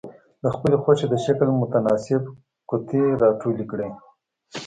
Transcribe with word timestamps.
د 0.43 0.45
خپلې 0.55 0.75
خوښې 0.83 1.07
د 1.09 1.15
شکل 1.25 1.47
متناسب 1.61 2.23
قطي 2.69 3.03
را 3.21 3.29
ټولې 3.41 3.65
کړئ. 3.71 3.89